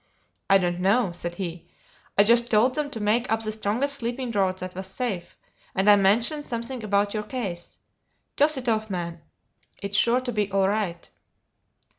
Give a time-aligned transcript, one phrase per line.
[0.49, 1.69] "I don't know," said he.
[2.17, 5.37] "I just told them to make up the strongest sleeping draught that was safe,
[5.75, 7.77] and I mentioned something about your case.
[8.35, 9.21] Toss it off, man;
[9.79, 11.07] it's sure to be all right."